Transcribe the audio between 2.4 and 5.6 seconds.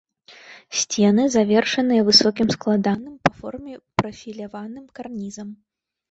складаным па форме прафіляваным карнізам.